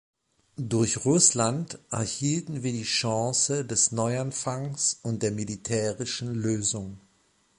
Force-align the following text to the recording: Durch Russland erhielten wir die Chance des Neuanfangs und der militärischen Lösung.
Durch 0.57 1.05
Russland 1.05 1.77
erhielten 1.91 2.63
wir 2.63 2.71
die 2.71 2.81
Chance 2.81 3.65
des 3.65 3.91
Neuanfangs 3.91 4.97
und 5.03 5.21
der 5.21 5.29
militärischen 5.29 6.33
Lösung. 6.33 6.99